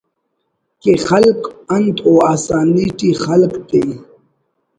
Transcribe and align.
کہ 0.81 0.93
خلک 1.07 1.39
انت 1.75 1.95
او 2.05 2.13
آسانی 2.33 2.85
ٹی 2.97 3.09
خلک 3.23 3.51
تے 3.69 3.81